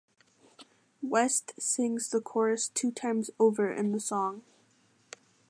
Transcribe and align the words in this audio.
West 1.03 1.53
sings 1.61 2.09
the 2.09 2.19
chorus 2.19 2.67
two 2.69 2.91
times 2.91 3.29
over 3.39 3.71
in 3.71 3.91
the 3.91 3.99
song. 3.99 4.41